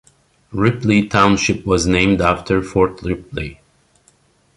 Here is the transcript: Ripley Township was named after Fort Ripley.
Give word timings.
Ripley 0.51 1.07
Township 1.07 1.63
was 1.63 1.85
named 1.85 2.21
after 2.21 2.63
Fort 2.63 3.03
Ripley. 3.03 3.59